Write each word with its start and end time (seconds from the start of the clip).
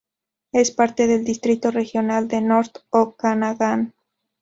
Es 0.51 0.71
parte 0.71 1.05
del 1.05 1.23
Distrito 1.23 1.69
Regional 1.69 2.27
de 2.27 2.41
North 2.41 2.75
Okanagan. 2.89 3.93